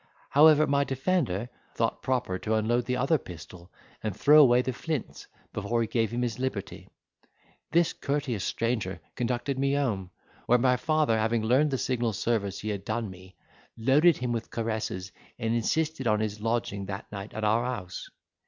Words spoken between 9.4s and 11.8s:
me home, where my father having learned the